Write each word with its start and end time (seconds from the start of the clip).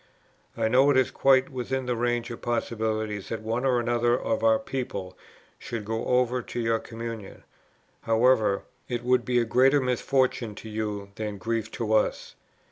I 0.57 0.67
know 0.67 0.89
it 0.89 0.97
is 0.97 1.11
quite 1.11 1.49
within 1.51 1.85
the 1.85 1.95
range 1.95 2.31
of 2.31 2.41
possibilities 2.41 3.29
that 3.29 3.43
one 3.43 3.63
or 3.65 3.79
another 3.79 4.19
of 4.19 4.43
our 4.43 4.57
people 4.57 5.15
should 5.59 5.85
go 5.85 6.05
over 6.05 6.41
to 6.41 6.59
your 6.59 6.79
communion; 6.79 7.43
however, 8.01 8.63
it 8.89 9.03
would 9.03 9.23
be 9.23 9.37
a 9.37 9.45
greater 9.45 9.79
misfortune 9.79 10.55
to 10.55 10.69
you 10.69 11.11
than 11.17 11.37
grief 11.37 11.69
to 11.73 11.93
us. 11.93 12.33